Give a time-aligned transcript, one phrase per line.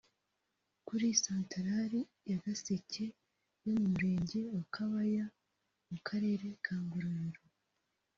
[0.87, 3.05] Kuri Santarari ya Gaseke
[3.65, 5.25] yo mu Murenge wa Kabaya
[5.89, 7.43] mu Karere ka Ngororero